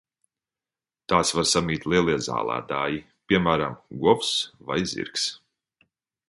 [1.11, 3.03] Tās var samīt lielie zālēdāji,
[3.33, 3.77] piemēram,
[4.07, 4.33] govs
[4.71, 5.29] vai zirgs.